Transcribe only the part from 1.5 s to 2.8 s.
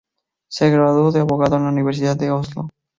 en la Universidad de Oslo.